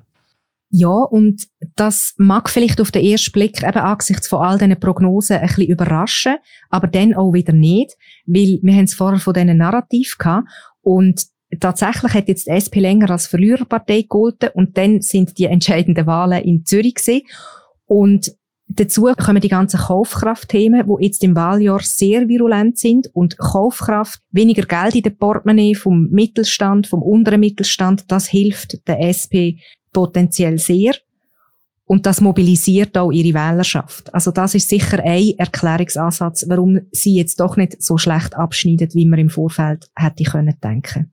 [0.71, 5.37] Ja, und das mag vielleicht auf den ersten Blick eben angesichts von all diesen Prognosen
[5.37, 6.35] ein bisschen überraschen,
[6.69, 7.95] aber dann auch wieder nicht,
[8.27, 10.47] weil wir haben es vorher von diesen Narrativ gehabt
[10.81, 11.25] und
[11.59, 16.43] tatsächlich hat jetzt die SP länger als Verliererpartei gegolten und dann sind die entscheidenden Wahlen
[16.43, 17.21] in Zürich gewesen.
[17.85, 18.35] Und
[18.67, 24.63] dazu kommen die ganzen Kaufkraftthemen, die jetzt im Wahljahr sehr virulent sind und Kaufkraft, weniger
[24.63, 29.57] Geld in der Portemonnaie vom Mittelstand, vom unteren Mittelstand, das hilft der SP
[29.91, 30.93] potenziell sehr.
[31.85, 34.13] Und das mobilisiert auch ihre Wählerschaft.
[34.13, 39.07] Also das ist sicher ein Erklärungsansatz, warum sie jetzt doch nicht so schlecht abschneidet, wie
[39.07, 41.11] man im Vorfeld hätte können denken.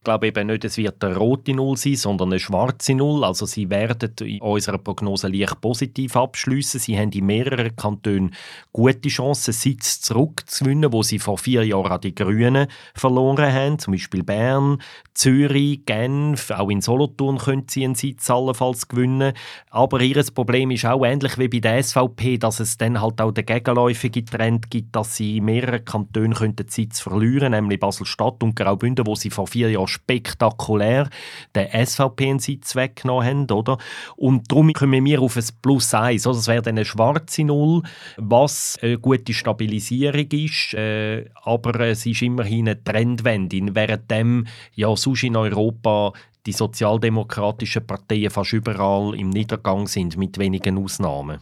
[0.00, 3.22] Ich glaube eben nicht, es wird eine rote Null sein, sondern eine schwarze Null.
[3.22, 6.80] Also sie werden in unserer Prognose leicht positiv abschließen.
[6.80, 8.34] Sie haben in mehreren Kantonen
[8.72, 13.78] gute Chancen, Sitz zurückzugewinnen, wo sie vor vier Jahren an die Grünen verloren haben.
[13.78, 14.80] Zum Beispiel Bern,
[15.12, 19.34] Zürich, Genf, auch in Solothurn können sie einen Sitz allenfalls gewinnen.
[19.68, 23.32] Aber ihr Problem ist auch ähnlich wie bei der SVP, dass es dann halt auch
[23.32, 29.06] den gegenläufigen Trend gibt, dass sie in mehreren Kantonen Sitz verlieren, nämlich Basel-Stadt und Graubünden,
[29.06, 31.08] wo sie vor vier Jahren spektakulär
[31.54, 33.78] den SVP einen Sitz weggenommen haben, oder?
[34.16, 36.26] Und darum kommen wir auf ein Plus 1.
[36.26, 37.82] Also es wäre dann eine schwarze Null,
[38.16, 43.74] was eine gute Stabilisierung ist, äh, aber es ist immerhin eine Trendwende.
[43.74, 46.12] Währenddem ja sonst in Europa
[46.46, 51.40] die sozialdemokratischen Parteien fast überall im Niedergang sind, mit wenigen Ausnahmen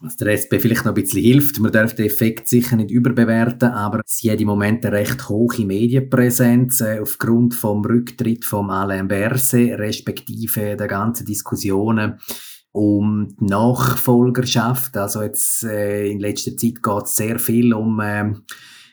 [0.00, 1.58] was der SP vielleicht noch ein bisschen hilft.
[1.58, 5.64] Man darf den Effekt sicher nicht überbewerten, aber sie hat im Moment eine recht hohe
[5.64, 12.20] Medienpräsenz äh, aufgrund vom Rücktritt von Alain Berset, respektive der ganzen Diskussionen
[12.70, 14.96] um die Nachfolgerschaft.
[14.96, 18.34] Also jetzt äh, in letzter Zeit geht es sehr viel um äh,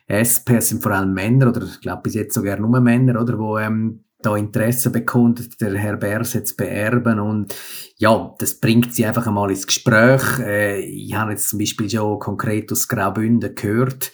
[0.10, 3.38] SP, es sind vor allem Männer, oder ich glaube bis jetzt sogar nur Männer, oder,
[3.38, 7.56] wo ähm, da Interesse bekundet, der Herr Berset zu beerben und
[7.98, 10.40] ja, das bringt sie einfach einmal ins Gespräch.
[10.40, 14.12] Äh, ich habe jetzt zum Beispiel schon konkret aus Graubünden gehört,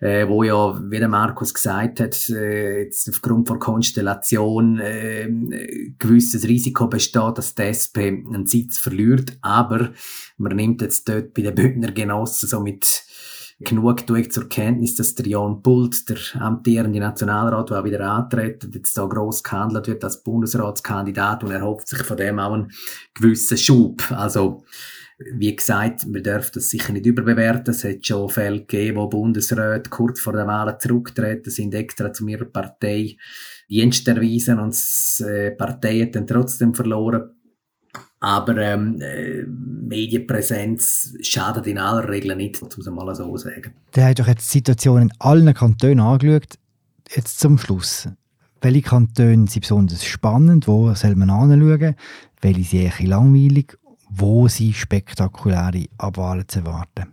[0.00, 5.28] äh, wo ja, wie der Markus gesagt hat, äh, jetzt aufgrund von Konstellation äh,
[5.98, 9.90] gewisses Risiko besteht, dass die SP einen Sitz verliert, aber
[10.36, 12.60] man nimmt jetzt dort bei den Bündner Genossen so
[13.58, 18.68] genug ich zur Kenntnis, dass der Jan Pult, der amtierende Nationalrat, der auch wieder antritt,
[18.74, 22.70] jetzt da gross gehandelt wird als Bundesratskandidat und er hofft sich von dem auch einen
[23.14, 24.02] gewissen Schub.
[24.10, 24.64] Also,
[25.18, 27.72] wie gesagt, wir dürfen das sicher nicht überbewerten.
[27.72, 32.26] Es hat schon Fälle gegeben, wo Bundesräte kurz vor der Wahl zurücktreten sind, extra zu
[32.26, 33.16] ihrer Partei
[33.68, 34.76] Dienst erwiesen und
[35.18, 37.35] die äh, Partei hat dann trotzdem verloren.
[38.20, 43.74] Aber ähm, äh, Medienpräsenz schadet in aller Regel nicht, um es mal so sagen.
[43.94, 46.58] Der hat doch jetzt die Situation in allen Kantonen angeschaut.
[47.14, 48.08] Jetzt zum Schluss.
[48.60, 50.66] Welche Kantone sind besonders spannend?
[50.66, 51.94] Wo soll man anschauen?
[52.40, 53.78] Welche sind eher langweilig?
[54.08, 57.12] Wo sind spektakuläre Abwahlen zu erwarten?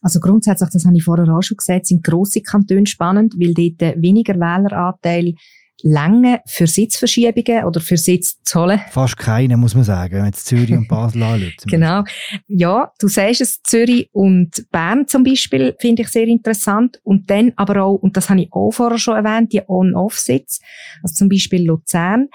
[0.00, 4.00] Also grundsätzlich, das habe ich vorher auch schon gesagt, sind grosse Kantone spannend, weil dort
[4.00, 5.34] weniger Wähleranteil
[5.82, 8.80] Länge für Sitzverschiebungen oder für Sitz zu holen?
[8.90, 11.52] Fast keine, muss man sagen, wenn man jetzt Zürich und Basel anschaut.
[11.66, 12.04] genau.
[12.48, 17.00] Ja, du sagst es, Zürich und Bern zum Beispiel finde ich sehr interessant.
[17.04, 20.60] Und dann aber auch, und das habe ich auch vorher schon erwähnt, die On-Off-Sitz.
[21.02, 22.28] Also zum Beispiel Luzern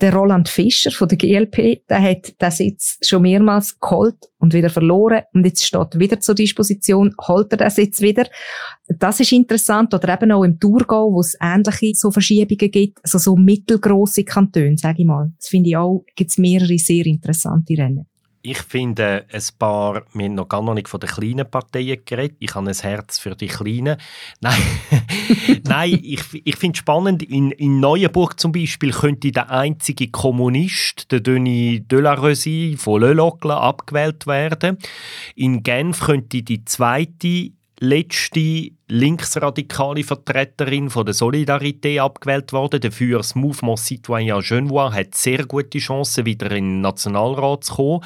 [0.00, 4.68] der Roland Fischer von der GLP, der hat den Sitz schon mehrmals geholt und wieder
[4.68, 8.26] verloren und jetzt steht er wieder zur Disposition, holt er den Sitz wieder.
[8.88, 9.94] Das ist interessant.
[9.94, 14.76] Oder eben auch im Thurgau, wo es ähnliche so Verschiebungen gibt, also so mittelgroße Kantone,
[14.76, 15.32] sage ich mal.
[15.38, 18.06] Das finde ich auch, gibt es mehrere sehr interessante Rennen.
[18.48, 22.36] Ich finde ein paar, wir haben noch gar noch nicht von den kleinen Parteien geredet.
[22.38, 23.96] Ich habe ein Herz für die Kleinen.
[24.40, 24.62] Nein,
[25.64, 27.24] Nein ich, ich finde es spannend.
[27.24, 33.52] In, in Neuenburg zum Beispiel könnte der einzige Kommunist, der Denis Delarosy von Le Locle,
[33.52, 34.78] abgewählt werden.
[35.34, 42.80] In Genf könnte die zweite letzte linksradikale Vertreterin von der Solidarité abgewählt worden.
[42.80, 48.04] Dafür das Mouvement Citoyen Genevois hat sehr gute Chancen, wieder in den Nationalrat zu kommen.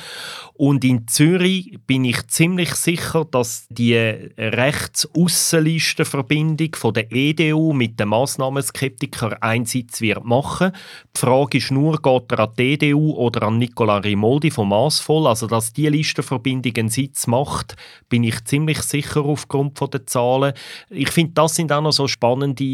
[0.54, 8.08] Und in Zürich bin ich ziemlich sicher, dass die Rechts-Aussenlistenverbindung von der EDU mit den
[8.08, 10.72] Massnahmenskeptikern einen Sitz wird machen.
[11.14, 15.26] Die Frage ist nur, geht er an die EDU oder an Nicola Rimoldi vom Massvoll?
[15.26, 17.76] Also, dass die Listenverbindung einen Sitz macht,
[18.08, 20.52] bin ich ziemlich sicher aufgrund der Zahlen.
[20.88, 22.64] Ich finde, das sind auch noch so spannende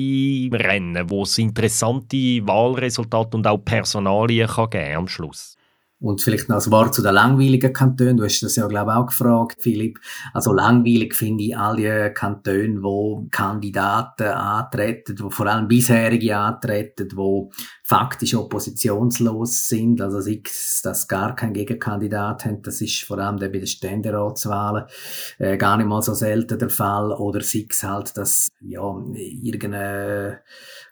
[0.56, 5.55] Rennen, wo es interessante Wahlresultate und auch Personalien kann geben am Schluss.
[5.98, 8.18] Und vielleicht noch ein Wort zu den langweiligen Kantonen.
[8.18, 9.98] Du hast das ja, glaube ich, auch gefragt, Philipp.
[10.34, 17.50] Also langweilig finde ich alle Kantone, wo Kandidaten antreten, wo vor allem bisherige antreten, wo
[17.82, 20.02] faktisch oppositionslos sind.
[20.02, 22.60] Also sei es, dass gar kein Gegenkandidat haben.
[22.60, 24.84] Das ist vor allem bei den Ständeratswahlen
[25.38, 27.10] äh, gar nicht mal so selten der Fall.
[27.12, 28.82] Oder sei es halt, dass ja,
[29.14, 30.40] irgendeine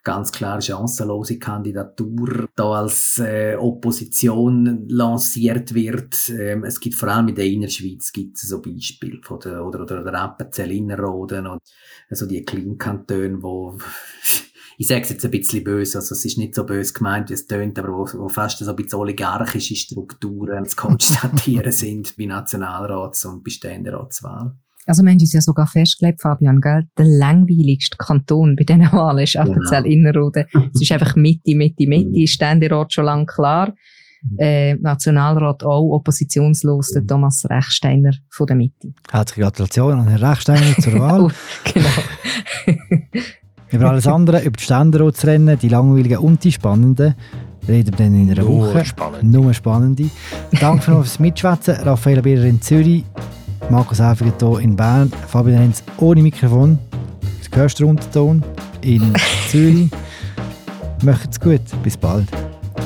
[0.05, 6.29] ganz klar chancenlose Kandidatur da als äh, Opposition lanciert wird.
[6.29, 9.81] Ähm, es gibt vor allem in der Innerschweiz gibt es so Beispiele von der, oder,
[9.81, 11.63] oder der Appenzell Innerrhoden und
[12.11, 13.79] also die Kleinkantone, wo
[14.77, 17.35] ich sage es jetzt ein bisschen böse, also es ist nicht so böse gemeint, wie
[17.35, 22.25] es tönt, aber wo, wo fast so ein bisschen oligarchische Strukturen zu konstatieren sind bei
[22.25, 24.61] Nationalrats- und bei Ständeratswahlen.
[24.87, 26.87] Also wir haben uns ja sogar festgelegt, Fabian, gell?
[26.99, 29.95] der langweiligste Kanton bei diesen Wahlen ist Appenzell genau.
[29.95, 30.45] Innerrhoden.
[30.75, 32.27] es ist einfach Mitte, Mitte, Mitte, mhm.
[32.27, 33.73] Ständerat schon lang klar.
[34.23, 34.39] Mhm.
[34.39, 38.93] Äh, Nationalrat auch, oppositionslos, der Thomas Rechsteiner von der Mitte.
[39.11, 41.23] Herzliche Gratulation an Herrn Rechsteiner zur Wahl.
[41.25, 41.31] oh,
[41.73, 41.89] genau.
[43.71, 47.15] über alles andere, über die Ständeratsrennen, die langweiligen und die spannenden,
[47.69, 48.85] reden wir dann in einer Nur Woche.
[48.85, 49.25] Spannend.
[49.25, 50.11] Nur spannende.
[50.61, 51.77] Danke fürs Mitschwätzen.
[51.77, 53.05] Raphael Bierer in Zürich.
[53.71, 56.79] Markus Häfiger hier in Bern, Fabian Hens ohne Mikrofon,
[57.51, 58.43] du hörst den Unterton
[58.83, 59.13] in
[59.49, 59.91] Zürich.
[61.03, 62.29] Macht's gut, bis bald.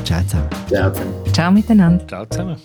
[0.05, 0.49] Ciao zusammen.
[0.69, 1.15] Ciao zusammen.
[1.33, 2.07] Ciao miteinander.
[2.07, 2.57] Ciao zusammen.